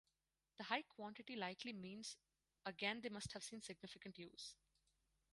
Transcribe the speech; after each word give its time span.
The 0.57 0.63
high 0.63 0.81
quantity 0.81 1.35
likely 1.35 1.73
means 1.73 2.17
again 2.65 3.01
they 3.01 3.09
must 3.09 3.33
have 3.33 3.43
seen 3.43 3.61
significant 3.61 4.17
use. 4.17 4.55